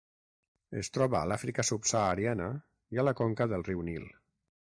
[0.79, 2.49] Es troba a l'Àfrica subsahariana
[2.97, 4.09] i a la conca del riu Nil.